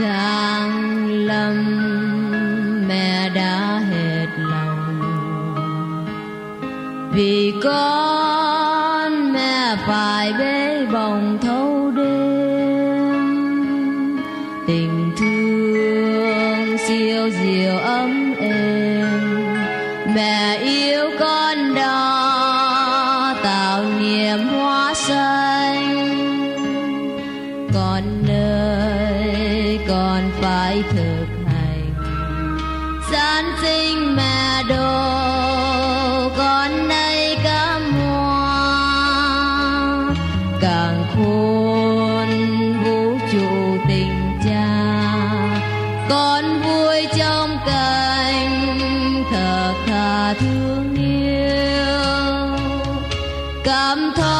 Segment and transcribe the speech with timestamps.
[0.00, 1.56] giang lâm,
[2.88, 5.00] mẹ đã hết lòng.
[7.12, 13.22] Vì con mẹ phải bế bồng thâu đêm.
[14.66, 19.08] Tình thương siêu diệu ấm êm.
[20.14, 25.41] Mẹ yêu con đó, tạo niềm hoa xanh
[30.90, 31.94] thực hành.
[33.12, 38.82] Gian sinh mẹ đồ con nay cắm hoa
[40.60, 42.28] càng khôn
[42.84, 44.68] vũ trụ tình cha.
[46.08, 48.76] Con vui trong cảnh
[49.30, 51.96] thờ khả thương yêu,
[53.64, 54.31] cảm thông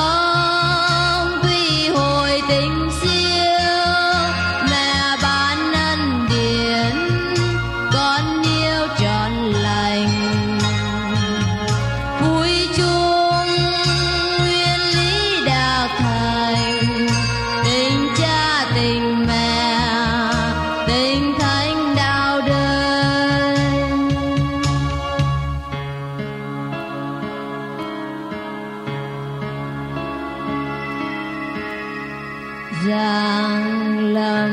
[32.88, 34.50] giang lâm,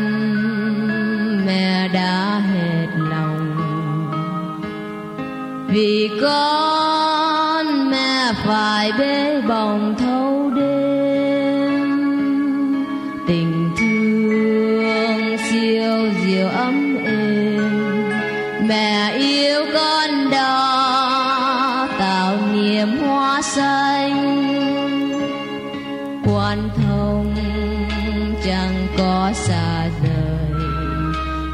[1.46, 3.56] mẹ đã hết lòng.
[5.68, 11.80] Vì con mẹ phải bế bồng thâu đêm.
[13.28, 18.10] Tình thương siêu diệu ấm êm.
[18.68, 24.40] Mẹ yêu con đó, tạo niềm hoa xanh.
[26.26, 27.36] Quan thông
[28.50, 30.62] chẳng có xa rời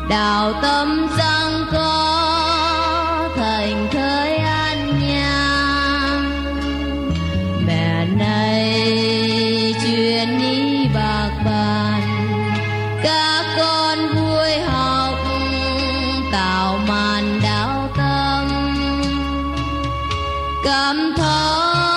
[0.09, 6.31] đạo tâm chẳng có, thành thơi an nhàn.
[7.67, 8.93] Mẹ này
[9.83, 12.01] chuyện đi bạc bàn.
[13.03, 15.15] Các con vui học,
[16.31, 18.47] tạo màn đạo tâm.
[20.63, 21.94] Cảm thông